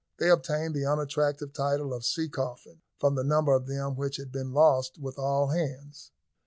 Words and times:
They 0.17 0.31
obtained 0.31 0.73
the 0.73 0.87
unattractive 0.87 1.53
title 1.53 1.93
of 1.93 2.05
sea 2.05 2.27
coffins, 2.27 2.81
from 2.97 3.13
the 3.13 3.23
number 3.23 3.53
of 3.53 3.67
them 3.67 3.95
which 3.95 4.15
had 4.17 4.31
been 4.31 4.51
lost 4.51 4.97
with 4.97 5.19
all 5.19 5.49
hands. 5.49 6.09